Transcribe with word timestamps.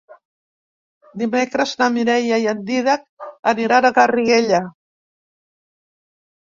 Dimecres 1.23 1.75
na 1.83 1.91
Mireia 1.97 2.39
i 2.45 2.49
en 2.55 2.65
Dídac 2.71 3.07
aniran 3.55 3.87
a 3.87 3.93
Garriguella. 4.01 4.67